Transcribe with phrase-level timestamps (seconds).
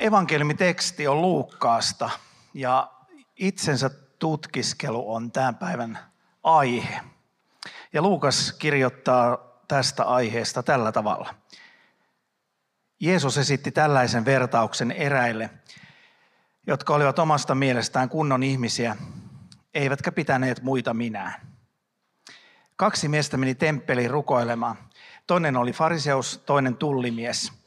[0.00, 2.10] evankeliumiteksti on Luukkaasta
[2.54, 2.90] ja
[3.36, 5.98] itsensä tutkiskelu on tämän päivän
[6.42, 7.00] aihe.
[7.92, 9.38] Ja Luukas kirjoittaa
[9.68, 11.34] tästä aiheesta tällä tavalla.
[13.00, 15.50] Jeesus esitti tällaisen vertauksen eräille,
[16.66, 18.96] jotka olivat omasta mielestään kunnon ihmisiä,
[19.74, 21.34] eivätkä pitäneet muita minään.
[22.76, 24.76] Kaksi miestä meni temppeliin rukoilemaan.
[25.26, 27.52] Toinen oli fariseus, toinen tullimies–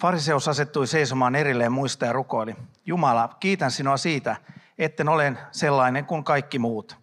[0.00, 2.56] Fariseus asettui seisomaan erilleen muista ja rukoili.
[2.86, 4.36] Jumala, kiitän sinua siitä,
[4.78, 6.96] etten ole sellainen kuin kaikki muut.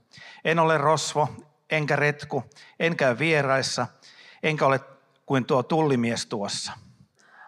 [0.43, 1.29] En ole rosvo,
[1.69, 2.43] enkä retku,
[2.79, 3.87] en käy vieraissa,
[4.43, 4.79] enkä ole
[5.25, 6.71] kuin tuo tullimies tuossa.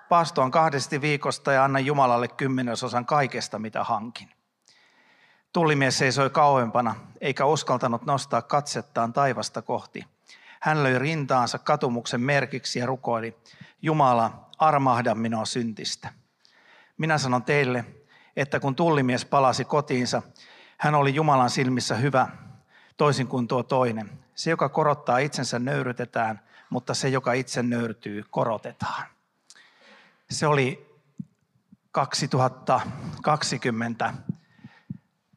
[0.10, 4.30] Paastoan kahdesti viikosta ja annan Jumalalle kymmenesosan kaikesta, mitä hankin.
[5.54, 10.06] Tullimies seisoi kauempana, eikä uskaltanut nostaa katsettaan taivasta kohti.
[10.62, 13.38] Hän löi rintaansa katumuksen merkiksi ja rukoili,
[13.82, 16.14] Jumala, armahda minua syntistä.
[16.98, 17.86] Minä sanon teille,
[18.36, 20.22] että kun tullimies palasi kotiinsa,
[20.78, 22.28] hän oli Jumalan silmissä hyvä,
[22.98, 24.12] toisin kuin tuo toinen.
[24.36, 29.04] Se, joka korottaa itsensä, nöyrytetään, mutta se, joka itse nöyrtyy, korotetaan.
[30.30, 30.90] Se oli
[31.92, 34.14] 2020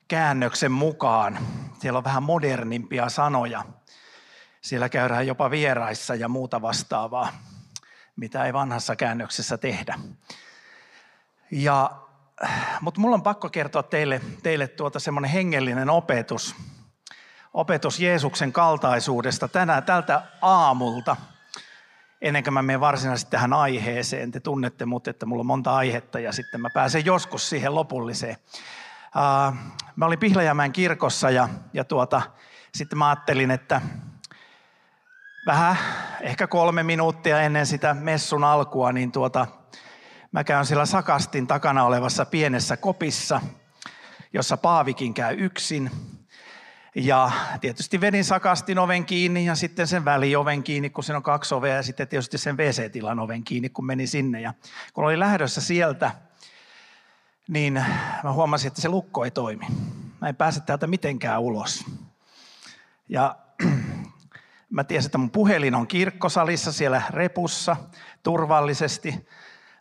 [0.09, 1.39] käännöksen mukaan.
[1.81, 3.65] Siellä on vähän modernimpia sanoja.
[4.61, 7.33] Siellä käydään jopa vieraissa ja muuta vastaavaa
[8.17, 9.99] mitä ei vanhassa käännöksessä tehdä.
[11.51, 11.91] Ja,
[12.81, 16.55] mutta mulla on pakko kertoa teille, teille tuota semmoinen hengellinen opetus,
[17.55, 21.17] opetus Jeesuksen kaltaisuudesta tänään tältä aamulta,
[22.21, 24.31] ennen kuin mä menen varsinaisesti tähän aiheeseen.
[24.31, 28.37] Te tunnette mut, että mulla on monta aihetta ja sitten mä pääsen joskus siihen lopulliseen.
[29.17, 29.57] Uh,
[29.97, 32.23] mä olin Pihlajamäen kirkossa ja, ja tuota,
[32.75, 33.81] sitten mä ajattelin, että
[35.47, 35.77] vähän
[36.23, 39.47] ehkä kolme minuuttia ennen sitä messun alkua, niin tuota,
[40.33, 43.41] mä käyn siellä Sakastin takana olevassa pienessä kopissa,
[44.33, 45.91] jossa Paavikin käy yksin.
[46.95, 47.31] Ja
[47.61, 51.77] tietysti vedin Sakastin oven kiinni ja sitten sen välioven kiinni, kun siinä on kaksi ovea
[51.77, 54.41] ja sitten tietysti sen WC-tilan oven kiinni, kun meni sinne.
[54.41, 54.55] Ja
[54.93, 56.11] kun oli lähdössä sieltä,
[57.49, 57.85] niin
[58.25, 59.67] mä huomasin, että se lukko ei toimi.
[60.21, 61.85] Mä en pääse täältä mitenkään ulos.
[63.09, 63.37] Ja
[64.73, 67.77] Mä tiesin, että mun puhelin on kirkkosalissa siellä repussa
[68.23, 69.27] turvallisesti.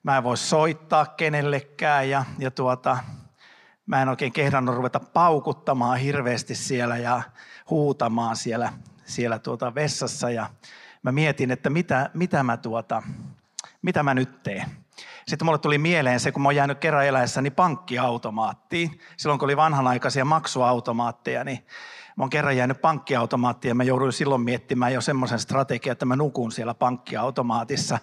[0.04, 2.98] Mä en voi soittaa kenellekään ja, ja tuota,
[3.86, 7.22] mä en oikein kehdannut ruveta paukuttamaan hirveästi siellä ja
[7.70, 8.74] huutamaan siellä,
[9.06, 10.30] siellä tuota vessassa.
[10.30, 10.50] Ja
[11.04, 13.04] mä mietin, että mitä, mitä, mä tuota,
[13.82, 14.66] mitä mä nyt teen.
[15.28, 19.00] Sitten mulle tuli mieleen se, kun mä oon jäänyt kerran eläessäni pankkiautomaattiin.
[19.18, 21.66] Silloin kun oli vanhanaikaisia maksuautomaatteja, niin
[22.18, 26.16] Mä oon kerran jäänyt pankkiautomaattiin ja mä jouduin silloin miettimään jo semmoisen strategian, että mä
[26.16, 28.00] nukun siellä pankkiautomaatissa,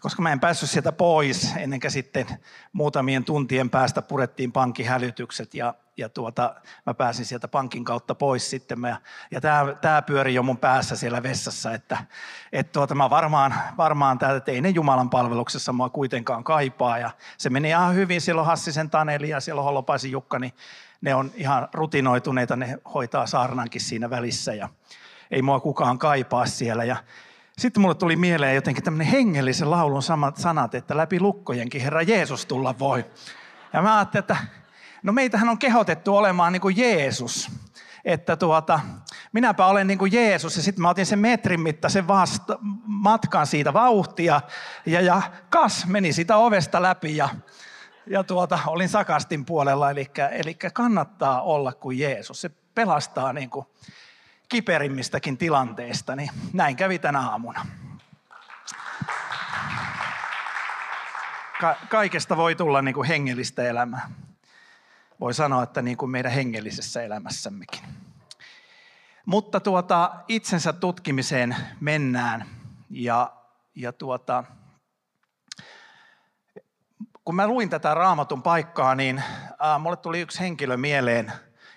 [0.00, 2.26] koska mä en päässyt sieltä pois ennen kuin sitten
[2.72, 6.54] muutamien tuntien päästä purettiin pankkihälytykset ja, ja tuota,
[6.86, 8.80] mä pääsin sieltä pankin kautta pois sitten.
[8.80, 8.96] Mä,
[9.30, 11.98] ja tämä, tämä pyöri jo mun päässä siellä vessassa, että
[12.52, 16.98] et tuota, mä varmaan, varmaan tää, että ei ne Jumalan palveluksessa mua kuitenkaan kaipaa.
[16.98, 20.52] Ja se meni ihan hyvin, siellä on Hassisen Taneli ja siellä on Holopaisen Jukka, niin
[21.02, 24.68] ne on ihan rutinoituneita, ne hoitaa saarnankin siinä välissä ja
[25.30, 26.84] ei mua kukaan kaipaa siellä.
[26.84, 26.96] Ja
[27.58, 32.46] sitten mulle tuli mieleen jotenkin tämmöinen hengellisen laulun samat sanat, että läpi lukkojenkin Herra Jeesus
[32.46, 33.04] tulla voi.
[33.72, 34.36] Ja mä ajattelin, että
[35.02, 37.50] no meitähän on kehotettu olemaan niin kuin Jeesus.
[38.04, 38.80] Että tuota,
[39.32, 43.72] minäpä olen niin kuin Jeesus ja sitten mä otin sen metrin mittaisen vasta, matkan siitä
[43.72, 44.40] vauhtia
[44.86, 47.28] ja, ja kas meni sitä ovesta läpi ja
[48.06, 52.40] ja tuota, olin sakastin puolella, eli, eli kannattaa olla kuin Jeesus.
[52.40, 53.66] Se pelastaa niin kuin
[54.48, 57.66] kiperimmistäkin tilanteista, niin näin kävi tänä aamuna.
[61.60, 64.10] Ka- kaikesta voi tulla niin kuin hengellistä elämää.
[65.20, 67.80] Voi sanoa, että niin kuin meidän hengellisessä elämässämmekin.
[69.26, 72.46] Mutta tuota, itsensä tutkimiseen mennään
[72.90, 73.32] ja,
[73.74, 74.44] ja tuota,
[77.24, 81.32] kun mä luin tätä raamatun paikkaa, niin äh, mulle tuli yksi henkilö mieleen,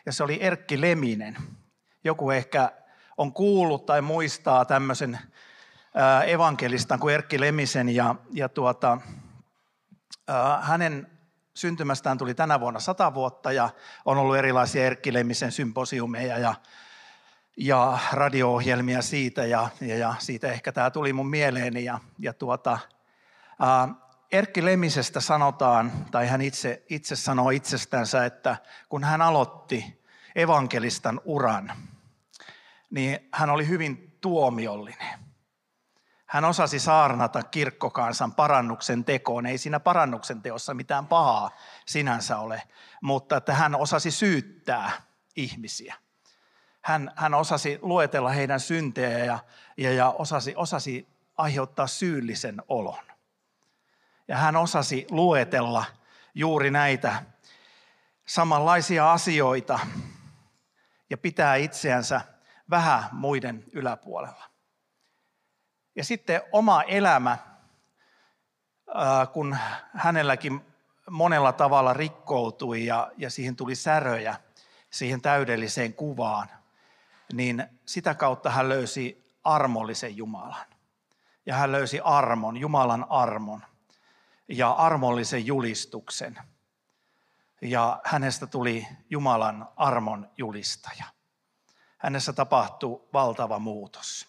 [0.05, 1.37] ja se oli Erkki Leminen.
[2.03, 2.71] Joku ehkä
[3.17, 8.97] on kuullut tai muistaa tämmöisen äh, evankelistan kuin Erkki Lemisen, ja, ja tuota,
[10.29, 11.07] äh, hänen
[11.53, 13.69] syntymästään tuli tänä vuonna sata vuotta ja
[14.05, 16.55] on ollut erilaisia Erkki Lemmisen symposiumeja ja,
[17.57, 21.83] ja radio-ohjelmia siitä ja, ja, ja siitä ehkä tämä tuli mun mieleeni.
[21.83, 22.79] Ja, ja tuota,
[23.59, 24.04] ää,
[24.35, 28.57] Erkki Lemmisestä sanotaan, tai hän itse, itse sanoo itsestänsä, että
[28.89, 30.03] kun hän aloitti
[30.35, 31.71] evankelistan uran,
[32.89, 35.19] niin hän oli hyvin tuomiollinen.
[36.25, 39.45] Hän osasi saarnata kirkkokansan parannuksen tekoon.
[39.45, 41.51] Ei siinä parannuksen teossa mitään pahaa
[41.85, 42.63] sinänsä ole,
[43.01, 44.91] mutta että hän osasi syyttää
[45.35, 45.95] ihmisiä.
[46.81, 49.39] Hän, hän osasi luetella heidän syntejä ja,
[49.77, 53.14] ja, ja osasi, osasi aiheuttaa syyllisen olon.
[54.27, 55.85] Ja hän osasi luetella
[56.35, 57.23] juuri näitä
[58.25, 59.79] samanlaisia asioita
[61.09, 62.21] ja pitää itseänsä
[62.69, 64.43] vähän muiden yläpuolella.
[65.95, 67.37] Ja sitten oma elämä,
[69.33, 69.57] kun
[69.93, 70.61] hänelläkin
[71.09, 74.35] monella tavalla rikkoutui ja, ja siihen tuli säröjä
[74.89, 76.49] siihen täydelliseen kuvaan,
[77.33, 80.65] niin sitä kautta hän löysi armollisen Jumalan.
[81.45, 83.63] Ja hän löysi armon, Jumalan armon
[84.47, 86.39] ja armollisen julistuksen.
[87.61, 91.05] Ja hänestä tuli Jumalan armon julistaja.
[91.97, 94.27] Hänessä tapahtui valtava muutos.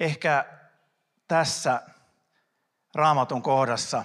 [0.00, 0.44] Ehkä
[1.28, 1.82] tässä
[2.94, 4.04] raamatun kohdassa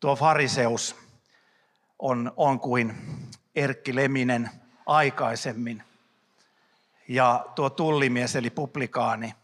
[0.00, 0.96] tuo fariseus
[1.98, 2.96] on, on kuin
[3.54, 4.50] Erkki Leminen
[4.86, 5.82] aikaisemmin.
[7.08, 9.34] Ja tuo tullimies eli publikaani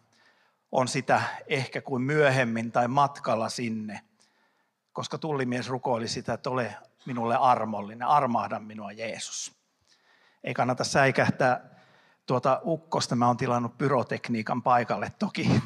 [0.75, 4.01] on sitä ehkä kuin myöhemmin tai matkalla sinne,
[4.93, 6.77] koska tullimies rukoili sitä, että ole
[7.07, 9.53] minulle armollinen, armahda minua Jeesus.
[10.45, 11.61] Ei kannata säikähtää
[12.27, 15.63] tuota ukkosta mä oon tilannut pyrotekniikan paikalle toki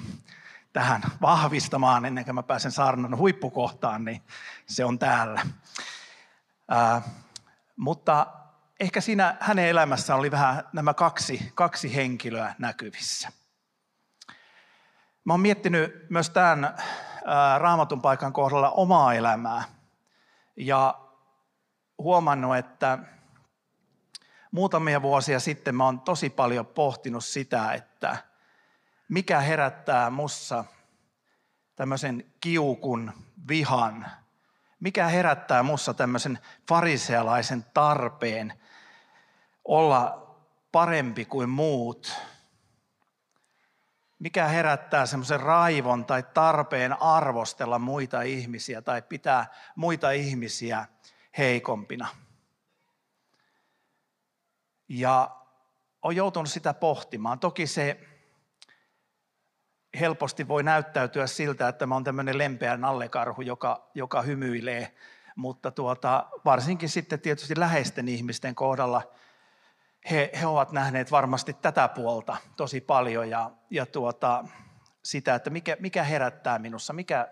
[0.72, 4.22] tähän vahvistamaan ennen kuin mä pääsen saarnan huippukohtaan, niin
[4.66, 5.46] se on täällä.
[6.68, 7.02] Ää,
[7.76, 8.26] mutta
[8.80, 13.32] ehkä siinä hänen elämässään oli vähän nämä kaksi, kaksi henkilöä näkyvissä.
[15.28, 16.74] Mä oon miettinyt myös tämän
[17.24, 19.64] ää, raamatun paikan kohdalla omaa elämää
[20.56, 20.98] ja
[21.98, 22.98] huomannut, että
[24.52, 28.16] muutamia vuosia sitten mä oon tosi paljon pohtinut sitä, että
[29.08, 30.64] mikä herättää mussa
[31.76, 33.12] tämmöisen kiukun,
[33.48, 34.06] vihan,
[34.80, 36.38] mikä herättää mussa tämmöisen
[36.68, 38.52] farisealaisen tarpeen
[39.64, 40.26] olla
[40.72, 42.12] parempi kuin muut,
[44.18, 50.86] mikä herättää semmoisen raivon tai tarpeen arvostella muita ihmisiä tai pitää muita ihmisiä
[51.38, 52.08] heikompina.
[54.88, 55.30] Ja
[56.02, 57.38] olen joutunut sitä pohtimaan.
[57.38, 58.00] Toki se
[60.00, 64.94] helposti voi näyttäytyä siltä, että mä oon tämmöinen lempeä nallekarhu, joka, joka hymyilee,
[65.36, 69.12] mutta tuota, varsinkin sitten tietysti läheisten ihmisten kohdalla
[70.10, 74.44] he, he ovat nähneet varmasti tätä puolta tosi paljon ja, ja tuota,
[75.02, 77.28] sitä, että mikä, mikä herättää minussa, mikä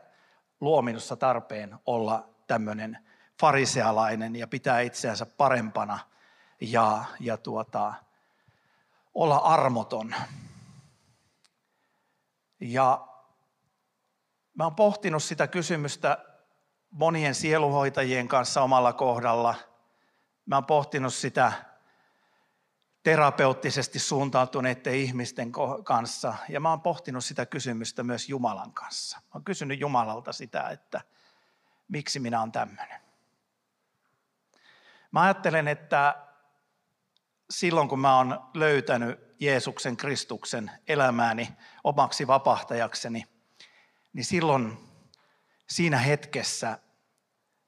[0.60, 2.98] luo minussa tarpeen olla tämmöinen
[3.40, 5.98] farisealainen ja pitää itseänsä parempana–
[6.60, 7.94] ja, ja tuota,
[9.14, 10.14] olla armoton.
[12.60, 13.08] Ja
[14.54, 16.18] mä oon pohtinut sitä kysymystä
[16.90, 19.54] monien sieluhoitajien kanssa omalla kohdalla.
[20.46, 21.52] Mä oon pohtinut sitä
[23.06, 25.52] terapeuttisesti suuntautuneiden ihmisten
[25.84, 26.34] kanssa.
[26.48, 29.16] Ja mä oon pohtinut sitä kysymystä myös Jumalan kanssa.
[29.16, 31.00] Mä oon kysynyt Jumalalta sitä, että
[31.88, 33.00] miksi minä olen tämmöinen.
[35.10, 36.26] Mä ajattelen, että
[37.50, 41.48] silloin kun mä oon löytänyt Jeesuksen Kristuksen elämääni
[41.84, 43.26] omaksi vapahtajakseni,
[44.12, 44.78] niin silloin
[45.68, 46.78] siinä hetkessä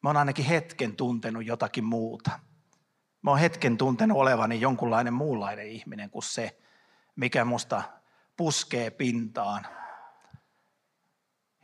[0.03, 2.48] mä oon ainakin hetken tuntenut jotakin muuta.
[3.23, 6.59] Mä oon hetken tuntenut olevani jonkunlainen muunlainen ihminen kuin se,
[7.17, 7.83] mikä musta
[8.37, 9.67] puskee pintaan.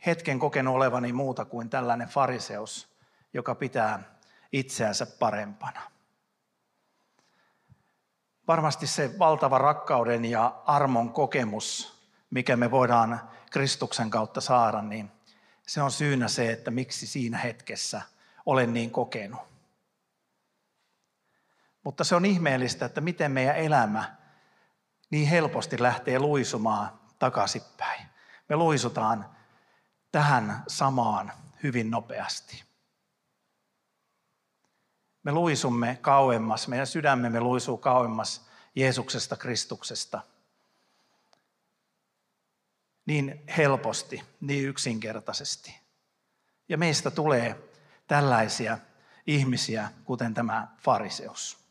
[0.05, 2.95] Hetken kokenut olevani muuta kuin tällainen fariseus,
[3.33, 4.03] joka pitää
[4.51, 5.81] itseänsä parempana
[8.47, 15.11] varmasti se valtava rakkauden ja armon kokemus, mikä me voidaan Kristuksen kautta saada, niin
[15.67, 18.01] se on syynä se, että miksi siinä hetkessä
[18.45, 19.54] olen niin kokenut.
[21.85, 24.15] Mutta se on ihmeellistä, että miten meidän elämä
[25.09, 28.01] niin helposti lähtee luisumaan takaisinpäin.
[28.49, 29.29] Me luisutaan
[30.11, 31.31] tähän samaan
[31.63, 32.63] hyvin nopeasti.
[35.23, 40.21] Me luisumme kauemmas, meidän sydämemme luisuu kauemmas Jeesuksesta Kristuksesta.
[43.05, 45.79] Niin helposti, niin yksinkertaisesti.
[46.69, 47.69] Ja meistä tulee
[48.07, 48.77] tällaisia
[49.27, 51.64] ihmisiä, kuten tämä fariseus.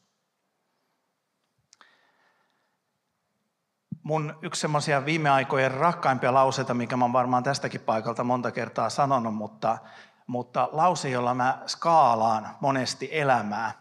[4.05, 8.91] Mun yksi semmoisia viime aikojen rakkaimpia lauseita, mikä mä oon varmaan tästäkin paikalta monta kertaa
[8.91, 9.79] sanonut, mutta,
[10.27, 13.73] mutta lause, jolla mä skaalaan monesti elämää.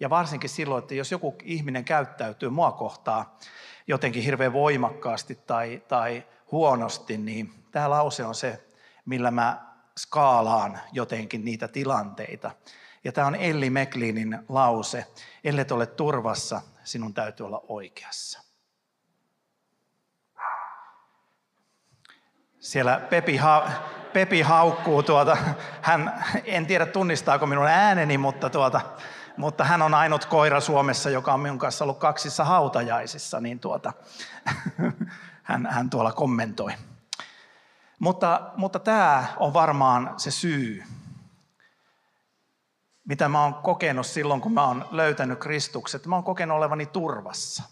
[0.00, 3.38] Ja varsinkin silloin, että jos joku ihminen käyttäytyy mua kohtaa
[3.86, 8.66] jotenkin hirveän voimakkaasti tai, tai huonosti, niin tämä lause on se,
[9.04, 9.66] millä mä
[9.98, 12.50] skaalaan jotenkin niitä tilanteita.
[13.04, 15.06] Ja tämä on Elli Meklinin lause,
[15.44, 18.47] ellet ole turvassa, sinun täytyy olla oikeassa.
[22.68, 23.70] Siellä Pepi, ha,
[24.12, 25.36] Pepi haukkuu tuota,
[25.82, 28.80] hän, en tiedä tunnistaako minun ääneni, mutta, tuota,
[29.36, 33.92] mutta hän on ainut koira Suomessa, joka on minun kanssa ollut kaksissa hautajaisissa, niin tuota,
[35.42, 36.72] hän, hän tuolla kommentoi.
[37.98, 40.84] Mutta, mutta tämä on varmaan se syy,
[43.04, 46.06] mitä mä oon kokenut silloin, kun mä oon löytänyt Kristukset.
[46.06, 47.62] Mä oon kokenut olevani turvassa.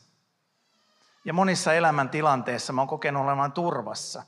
[1.25, 4.23] Ja monissa elämäntilanteissa mä oon kokenut olevani turvassa.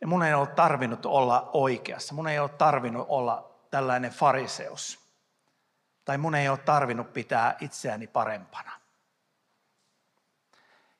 [0.00, 2.14] Ja mun ei ole tarvinnut olla oikeassa.
[2.14, 4.98] Mun ei ole tarvinnut olla tällainen fariseus.
[6.04, 8.72] Tai mun ei ole tarvinnut pitää itseäni parempana.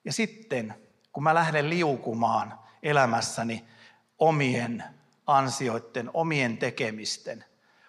[0.05, 0.75] Ja sitten,
[1.13, 3.69] kun mä lähden liukumaan elämässäni
[4.19, 4.85] omien
[5.27, 7.45] ansioiden, omien tekemisten,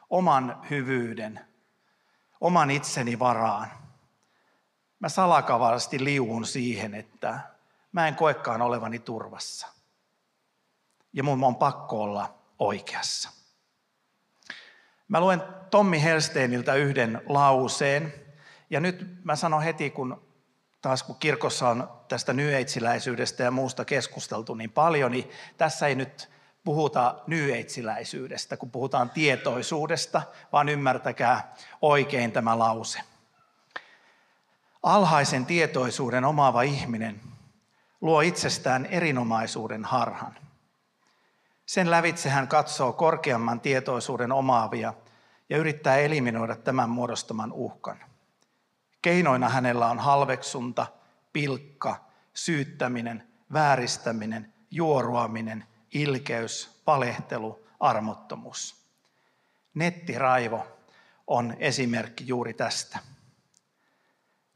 [0.09, 1.39] oman hyvyyden,
[2.41, 3.71] oman itseni varaan.
[4.99, 7.39] Mä salakavasti liuun siihen, että
[7.91, 9.76] mä en koekaan olevani turvassa.
[11.17, 13.29] Ja mun on pakko olla oikeassa.
[15.07, 18.13] Mä luen Tommi Helsteiniltä yhden lauseen.
[18.69, 20.21] Ja nyt mä sanon heti, kun
[20.81, 26.29] taas kun kirkossa on tästä nyyeitsiläisyydestä ja muusta keskusteltu niin paljon, niin tässä ei nyt
[26.63, 30.21] puhuta nyyeitsiläisyydestä, kun puhutaan tietoisuudesta,
[30.51, 32.99] vaan ymmärtäkää oikein tämä lause.
[34.83, 37.21] Alhaisen tietoisuuden omaava ihminen
[38.01, 40.46] luo itsestään erinomaisuuden harhan.
[41.67, 44.93] Sen lävitse hän katsoo korkeamman tietoisuuden omaavia
[45.49, 48.03] ja yrittää eliminoida tämän muodostaman uhkan.
[49.01, 50.87] Keinoina hänellä on halveksunta,
[51.33, 58.85] pilkka, syyttäminen, vääristäminen, juoruaminen, ilkeys, palehtelu, armottomuus.
[59.73, 60.67] Nettiraivo
[61.27, 62.99] on esimerkki juuri tästä.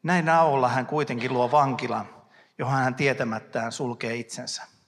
[0.04, 2.10] Näin avulla hän kuitenkin luo vankilan,
[2.58, 4.81] johon hän tietämättään sulkee itsensä.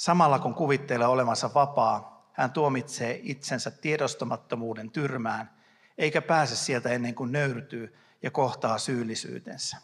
[0.00, 5.50] Samalla kun kuvittelee olevansa vapaa, hän tuomitsee itsensä tiedostamattomuuden tyrmään,
[5.98, 9.76] eikä pääse sieltä ennen kuin nöyrtyy ja kohtaa syyllisyytensä.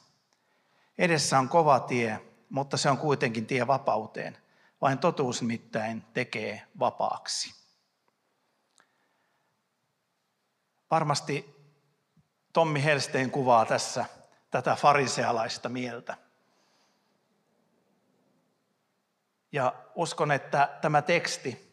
[0.99, 2.21] Edessä on kova tie,
[2.51, 4.37] mutta se on kuitenkin tie vapauteen.
[4.81, 7.55] Vain totuus nimittäin tekee vapaaksi.
[10.91, 11.57] Varmasti
[12.53, 14.05] Tommi Helstein kuvaa tässä
[14.51, 16.26] tätä farisealaista mieltä.
[19.53, 21.67] Ja uskon, että tämä teksti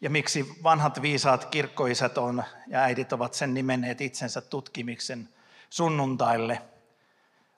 [0.00, 5.28] ja miksi vanhat viisaat kirkkoisät on ja äidit ovat sen nimenneet itsensä tutkimiksen
[5.70, 6.62] sunnuntaille,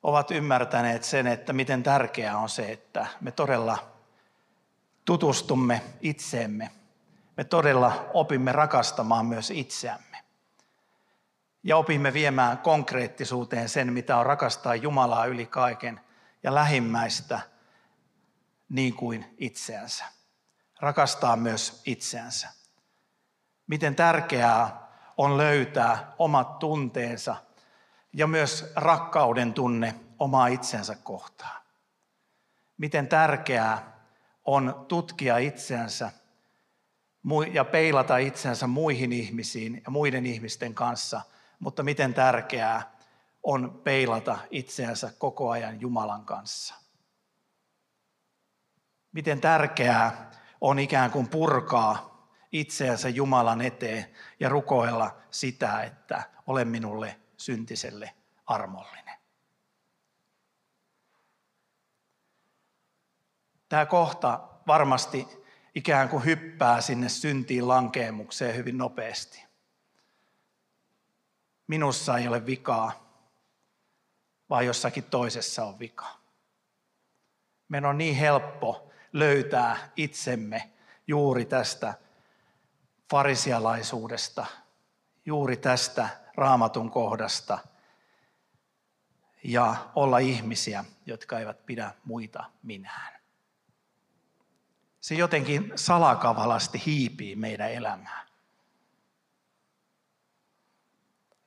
[0.02, 3.92] ovat ymmärtäneet sen, että miten tärkeää on se, että me todella
[5.04, 6.70] tutustumme itseemme.
[7.36, 10.16] Me todella opimme rakastamaan myös itseämme.
[11.62, 16.00] Ja opimme viemään konkreettisuuteen sen, mitä on rakastaa Jumalaa yli kaiken
[16.42, 17.40] ja lähimmäistä
[18.72, 20.04] niin kuin itseänsä.
[20.80, 22.48] Rakastaa myös itseänsä.
[23.66, 27.36] Miten tärkeää on löytää omat tunteensa–
[28.12, 31.62] ja myös rakkauden tunne omaa itsensä kohtaan.
[32.78, 34.02] Miten tärkeää
[34.44, 36.12] on tutkia itseänsä
[37.52, 41.20] ja peilata itsensä muihin ihmisiin ja muiden ihmisten kanssa,
[41.58, 42.92] mutta miten tärkeää
[43.42, 46.74] on peilata itseänsä koko ajan Jumalan kanssa.
[49.12, 52.12] Miten tärkeää on ikään kuin purkaa
[52.52, 58.14] itseänsä Jumalan eteen ja rukoilla sitä, että ole minulle syntiselle
[58.46, 59.18] armollinen.
[63.68, 65.28] Tämä kohta varmasti
[65.74, 69.44] ikään kuin hyppää sinne syntiin lankeemukseen hyvin nopeasti.
[71.66, 72.92] Minussa ei ole vikaa,
[74.50, 76.06] vaan jossakin toisessa on vika.
[77.68, 80.70] Meidän on niin helppo löytää itsemme
[81.06, 81.94] juuri tästä
[83.10, 84.46] farisialaisuudesta,
[85.26, 87.58] juuri tästä raamatun kohdasta
[89.44, 93.22] ja olla ihmisiä, jotka eivät pidä muita minään.
[95.00, 98.26] Se jotenkin salakavalasti hiipii meidän elämään.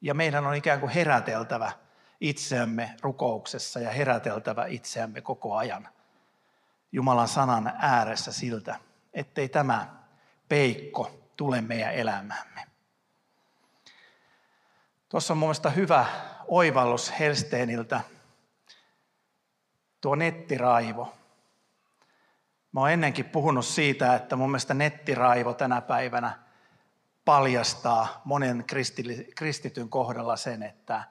[0.02, 1.72] Ja meidän on ikään kuin heräteltävä
[2.22, 5.90] itseämme rukouksessa ja heräteltävä itseämme koko ajan
[6.96, 8.80] Jumalan sanan ääressä siltä,
[9.14, 9.96] ettei tämä
[10.50, 12.68] peikko tule meidän elämäämme.
[15.10, 16.06] Tuossa on mielestäni hyvä
[16.48, 18.02] oivallus Helsteeniltä,
[20.02, 21.14] tuo nettiraivo.
[22.72, 26.40] Mä oon ennenkin puhunut siitä, että mun mielestä nettiraivo tänä päivänä
[27.26, 28.66] paljastaa monen
[29.36, 31.04] kristityn kohdalla sen, että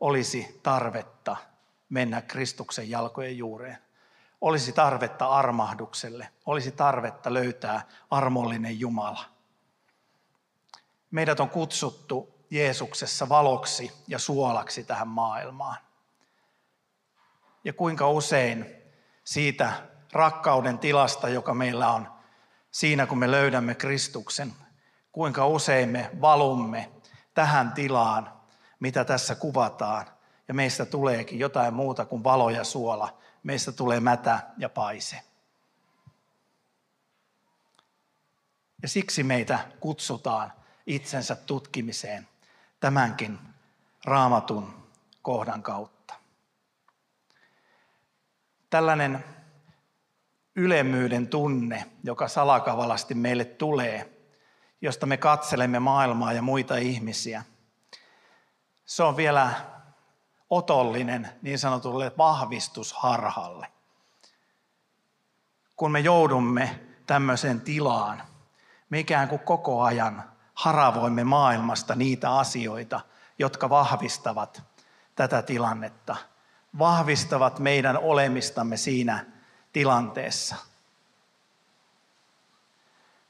[0.00, 1.36] olisi tarvetta
[1.88, 3.87] mennä Kristuksen jalkojen juureen.
[4.40, 9.24] Olisi tarvetta armahdukselle, olisi tarvetta löytää armollinen Jumala.
[11.10, 15.76] Meidät on kutsuttu Jeesuksessa valoksi ja suolaksi tähän maailmaan.
[17.64, 18.66] Ja kuinka usein
[19.24, 19.72] siitä
[20.12, 22.08] rakkauden tilasta, joka meillä on
[22.70, 24.52] siinä, kun me löydämme Kristuksen,
[25.12, 26.90] kuinka usein me valumme
[27.34, 28.32] tähän tilaan,
[28.80, 30.06] mitä tässä kuvataan,
[30.48, 33.18] ja meistä tuleekin jotain muuta kuin valo ja suola.
[33.42, 35.20] Meistä tulee mätä ja paise.
[38.82, 40.52] Ja siksi meitä kutsutaan
[40.86, 42.28] itsensä tutkimiseen
[42.80, 43.38] tämänkin
[44.04, 44.88] raamatun
[45.22, 46.14] kohdan kautta.
[48.70, 49.24] Tällainen
[50.56, 54.18] ylemmyyden tunne, joka salakavalasti meille tulee,
[54.80, 57.44] josta me katselemme maailmaa ja muita ihmisiä,
[58.84, 59.50] se on vielä
[60.50, 63.66] otollinen niin sanotulle vahvistusharhalle.
[65.76, 68.22] Kun me joudumme tämmöiseen tilaan,
[68.90, 70.24] me ikään kuin koko ajan
[70.54, 73.00] haravoimme maailmasta niitä asioita,
[73.38, 74.62] jotka vahvistavat
[75.14, 76.16] tätä tilannetta,
[76.78, 79.24] vahvistavat meidän olemistamme siinä
[79.72, 80.56] tilanteessa.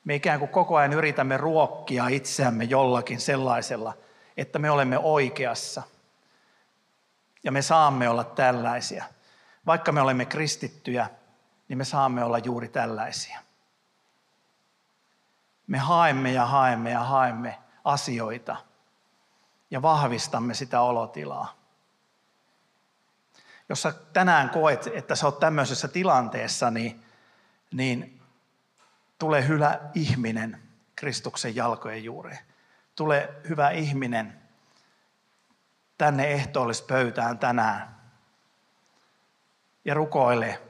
[0.05, 3.95] Me ikään kuin koko ajan yritämme ruokkia itseämme jollakin sellaisella,
[4.37, 5.83] että me olemme oikeassa.
[7.49, 9.05] Ja me saamme olla tällaisia.
[9.67, 11.11] Vaikka me olemme kristittyjä,
[11.69, 13.41] niin me saamme olla juuri tällaisia.
[15.67, 18.57] Me haemme ja haemme ja haemme asioita
[19.71, 21.57] ja vahvistamme sitä olotilaa.
[23.69, 27.05] Jos sä tänään koet, että sä oot tämmöisessä tilanteessa, niin,
[27.73, 28.23] niin
[29.19, 30.63] tule hyvä ihminen
[30.97, 32.39] Kristuksen jalkojen juureen.
[32.97, 34.48] Tule hyvä ihminen
[35.99, 37.99] tänne ehtoollispöytään tänään.
[39.85, 40.63] Ja rukoile,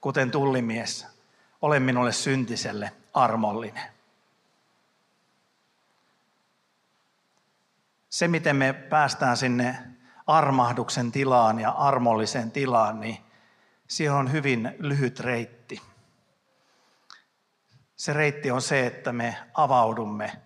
[0.00, 1.06] kuten tullimies,
[1.62, 3.94] ole minulle syntiselle armollinen.
[8.10, 9.78] Se, miten me päästään sinne
[10.26, 13.18] armahduksen tilaan ja armollisen tilaan, niin
[13.88, 15.82] siihen on hyvin lyhyt reitti.
[17.96, 20.42] Se reitti on se, että me avaudumme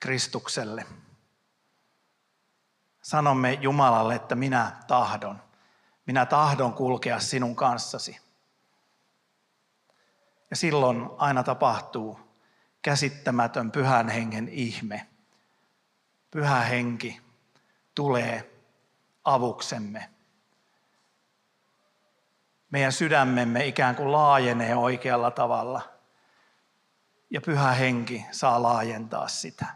[0.00, 0.86] Kristukselle.
[3.02, 5.42] Sanomme Jumalalle, että minä tahdon.
[6.06, 8.20] Minä tahdon kulkea sinun kanssasi.
[10.50, 12.20] Ja silloin aina tapahtuu
[12.82, 15.06] käsittämätön pyhän hengen ihme.
[16.30, 17.20] Pyhä henki
[17.94, 18.50] tulee
[19.24, 20.10] avuksemme.
[22.70, 25.82] Meidän sydämemme ikään kuin laajenee oikealla tavalla.
[27.30, 29.66] Ja pyhä henki saa laajentaa sitä.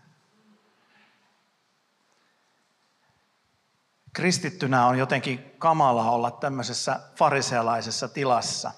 [4.15, 8.73] Kristittynä on jotenkin kamala olla tämmöisessä farisealaisessa tilassa.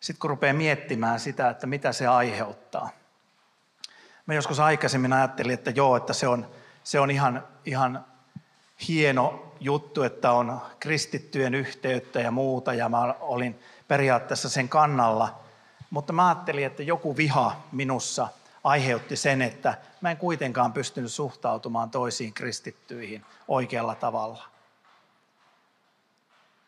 [0.00, 2.90] Sitten kun rupeaa miettimään sitä, että mitä se aiheuttaa.
[4.26, 6.50] Mä joskus aikaisemmin ajattelin, että joo, että se on,
[6.84, 8.04] se on ihan, ihan
[8.88, 15.40] hieno juttu, että on kristittyjen yhteyttä ja muuta, ja mä olin periaatteessa sen kannalla.
[15.90, 18.28] Mutta mä ajattelin, että joku viha minussa
[18.64, 24.44] aiheutti sen, että mä en kuitenkaan pystynyt suhtautumaan toisiin kristittyihin oikealla tavalla.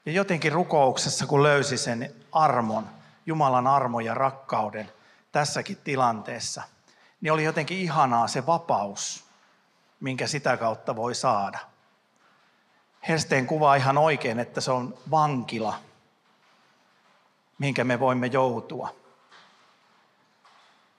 [0.06, 2.86] Ja jotenkin rukouksessa, kun löysi sen armon,
[3.26, 4.92] Jumalan armon ja rakkauden
[5.32, 6.62] tässäkin tilanteessa,
[7.20, 9.24] niin oli jotenkin ihanaa se vapaus,
[10.00, 11.58] minkä sitä kautta voi saada.
[13.08, 15.80] Hersteen kuvaa ihan oikein, että se on vankila,
[17.58, 19.03] minkä me voimme joutua.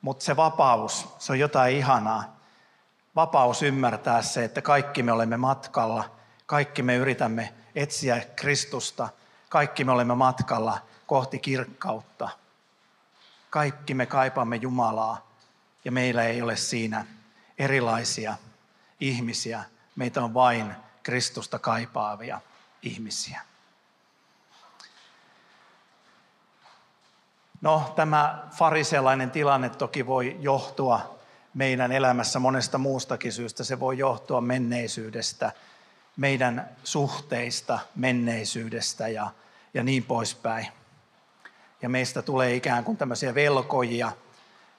[0.06, 2.40] Mutta se vapaus, se on jotain ihanaa.
[3.16, 6.12] Vapaus ymmärtää se, että kaikki me olemme matkalla,
[6.46, 9.10] kaikki me yritämme etsiä Kristusta,
[9.50, 12.30] kaikki me olemme matkalla kohti kirkkautta.
[13.50, 15.28] Kaikki me kaipaamme Jumalaa
[15.86, 17.06] ja meillä ei ole siinä
[17.58, 18.36] erilaisia
[19.00, 19.64] ihmisiä.
[19.96, 22.42] Meitä on vain Kristusta kaipaavia
[22.82, 23.42] ihmisiä.
[27.66, 31.20] No, tämä farisealainen tilanne toki voi johtua
[31.54, 33.64] meidän elämässä monesta muustakin syystä.
[33.64, 35.52] Se voi johtua menneisyydestä,
[36.18, 39.32] meidän suhteista, menneisyydestä ja,
[39.74, 40.68] ja niin poispäin.
[41.82, 44.12] Ja meistä tulee ikään kuin tämmöisiä velkojia.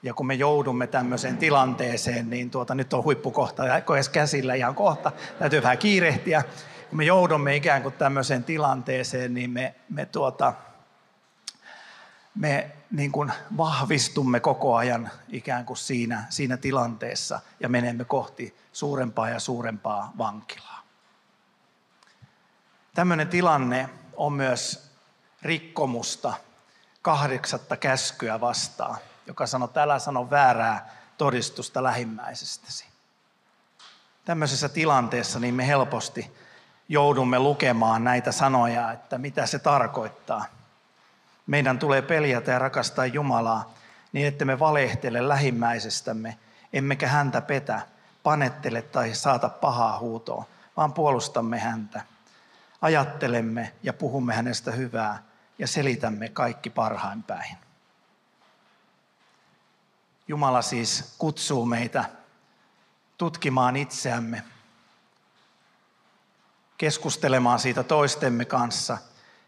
[0.03, 5.11] Ja kun me joudumme tämmöiseen tilanteeseen, niin tuota, nyt on huippukohta edes käsillä ihan kohta,
[5.39, 6.43] täytyy vähän kiirehtiä.
[6.89, 10.53] Kun me joudumme ikään kuin tämmöiseen tilanteeseen, niin me, me tuota,
[12.37, 19.29] me niin kuin vahvistumme koko ajan ikään kuin siinä, siinä tilanteessa ja menemme kohti suurempaa
[19.29, 20.83] ja suurempaa vankilaa.
[22.93, 24.91] Tämmöinen tilanne on myös
[25.41, 26.33] rikkomusta
[27.01, 28.97] kahdeksatta käskyä vastaan,
[29.27, 32.85] joka sanoo, että älä sano väärää todistusta lähimmäisestäsi.
[34.25, 36.31] Tämmöisessä tilanteessa niin me helposti
[36.89, 40.45] joudumme lukemaan näitä sanoja, että mitä se tarkoittaa–
[41.47, 43.73] meidän tulee peljätä ja rakastaa Jumalaa
[44.13, 46.37] niin, että me valehtele lähimmäisestämme,
[46.73, 47.81] emmekä häntä petä,
[48.23, 50.45] panettele tai saata pahaa huutoa,
[50.77, 52.01] vaan puolustamme häntä.
[52.81, 55.23] Ajattelemme ja puhumme hänestä hyvää
[55.59, 57.57] ja selitämme kaikki parhain päin.
[60.27, 62.05] Jumala siis kutsuu meitä
[63.17, 64.43] tutkimaan itseämme,
[66.77, 68.97] keskustelemaan siitä toistemme kanssa–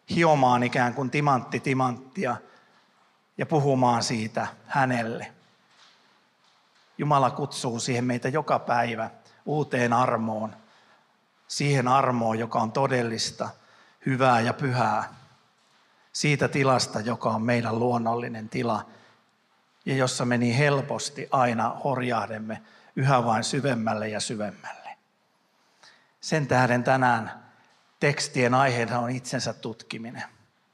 [0.10, 2.36] hiomaan ikään kuin timantti timanttia
[3.38, 5.34] ja puhumaan siitä hänelle.
[6.98, 9.10] Jumala kutsuu siihen meitä joka päivä
[9.46, 10.56] uuteen armoon,
[11.48, 13.50] siihen armoon, joka on todellista,
[14.06, 15.14] hyvää ja pyhää,
[16.14, 18.86] siitä tilasta, joka on meidän luonnollinen tila
[19.86, 22.62] ja jossa me niin helposti aina horjahdemme
[22.96, 24.90] yhä vain syvemmälle ja syvemmälle.
[26.22, 27.49] Sen tähden tänään
[28.00, 30.24] tekstien aiheena on itsensä tutkiminen,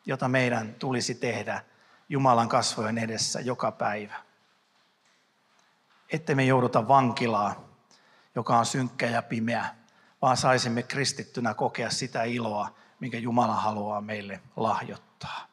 [0.05, 1.63] jota meidän tulisi tehdä
[2.09, 4.15] Jumalan kasvojen edessä joka päivä.
[6.09, 7.69] Ette me jouduta vankilaa,
[8.35, 9.75] joka on synkkä ja pimeä,
[10.21, 15.47] vaan saisimme kristittynä kokea sitä iloa, minkä Jumala haluaa meille lahjoittaa.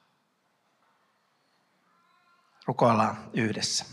[2.67, 3.85] Rukoillaan yhdessä.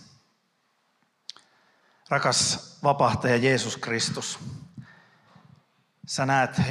[2.09, 4.39] Rakas vapahtaja Jeesus Kristus,
[6.05, 6.61] sä näet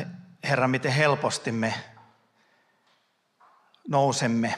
[0.42, 1.74] Herra, miten helposti me
[3.88, 4.54] nousemme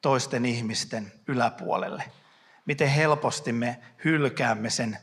[0.00, 2.04] toisten ihmisten yläpuolelle.
[2.66, 4.98] Miten helposti me hylkäämme sen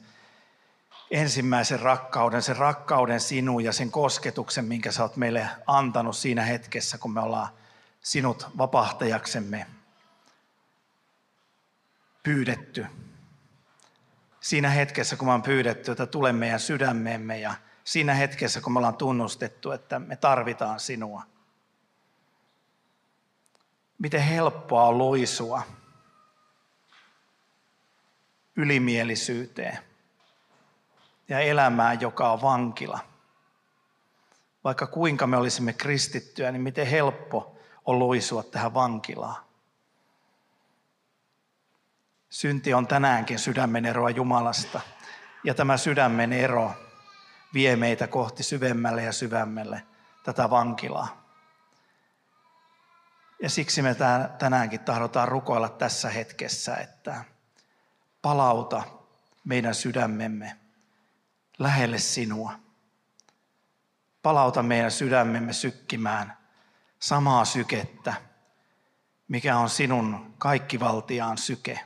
[1.12, 6.98] ensimmäisen rakkauden, sen rakkauden sinuun ja sen kosketuksen, minkä sä oot meille antanut siinä hetkessä,
[6.98, 7.50] kun me ollaan
[8.02, 9.68] sinut vapahtajaksemme
[12.24, 12.86] pyydetty.
[14.42, 17.54] Siinä hetkessä, kun me on pyydetty, että tule meidän sydämeemme ja
[17.90, 21.24] siinä hetkessä, kun me ollaan tunnustettu, että me tarvitaan sinua.
[23.98, 25.62] Miten helppoa on loisua
[28.56, 29.78] ylimielisyyteen
[31.30, 33.00] ja elämään, joka on vankila.
[34.64, 39.44] Vaikka kuinka me olisimme kristittyä, niin miten helppo on luisua tähän vankilaan.
[42.30, 44.82] Synti on tänäänkin sydämen eroa Jumalasta.
[45.44, 46.89] Ja tämä sydämen ero
[47.54, 49.84] vie meitä kohti syvemmälle ja syvemmälle
[50.24, 51.20] tätä vankilaa.
[53.42, 53.96] Ja siksi me
[54.40, 57.26] tänäänkin tahdotaan rukoilla tässä hetkessä, että
[58.22, 58.84] palauta
[59.44, 60.58] meidän sydämemme
[61.60, 62.54] lähelle sinua.
[64.24, 66.38] Palauta meidän sydämemme sykkimään
[67.00, 68.14] samaa sykettä,
[69.28, 71.80] mikä on sinun kaikkivaltiaan syke.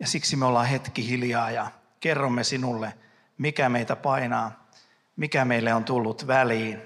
[0.00, 2.94] Ja siksi me ollaan hetki hiljaa ja kerromme sinulle,
[3.38, 4.68] mikä meitä painaa,
[5.16, 6.82] mikä meille on tullut väliin,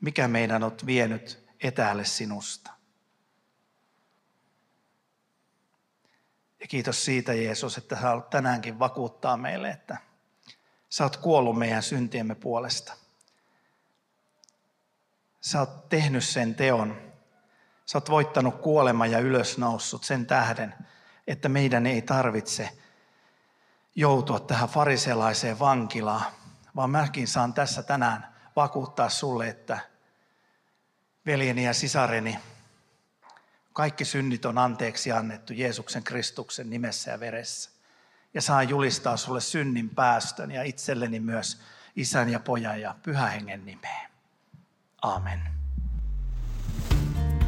[0.00, 2.70] mikä meidän on vienyt etäälle sinusta.
[6.60, 9.96] Ja kiitos siitä, Jeesus, että sä haluat tänäänkin vakuuttaa meille, että
[10.88, 12.92] sä oot kuollut meidän syntiemme puolesta.
[15.40, 17.12] Sä oot tehnyt sen teon.
[17.86, 20.74] Sä oot voittanut kuoleman ja ylösnoussut sen tähden,
[21.26, 22.68] että meidän ei tarvitse
[23.94, 26.24] joutua tähän fariselaiseen vankilaan,
[26.76, 28.26] vaan mäkin saan tässä tänään
[28.56, 29.78] vakuuttaa sulle, että
[31.26, 32.38] veljeni ja sisareni,
[33.72, 37.70] kaikki synnit on anteeksi annettu Jeesuksen Kristuksen nimessä ja veressä.
[38.34, 41.60] Ja saan julistaa sulle synnin päästön ja itselleni myös
[41.96, 44.10] isän ja pojan ja pyhähengen nimeen.
[45.02, 45.40] Amen.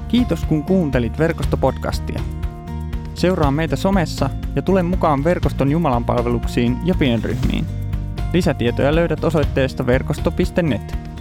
[0.09, 2.21] Kiitos kun kuuntelit verkostopodcastia.
[3.23, 7.67] Seuraa meitä somessa ja tule mukaan verkoston Jumalan palveluksiin ja pienryhmiin.
[8.33, 11.12] Lisätietoja löydät osoitteesta verkosto.net.